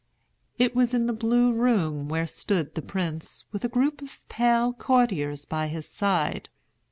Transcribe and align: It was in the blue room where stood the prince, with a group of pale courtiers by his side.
It 0.57 0.75
was 0.75 0.95
in 0.95 1.05
the 1.05 1.13
blue 1.13 1.53
room 1.53 2.09
where 2.09 2.25
stood 2.25 2.73
the 2.73 2.81
prince, 2.81 3.45
with 3.51 3.63
a 3.63 3.69
group 3.69 4.01
of 4.01 4.19
pale 4.29 4.73
courtiers 4.73 5.45
by 5.45 5.67
his 5.67 5.87
side. 5.87 6.49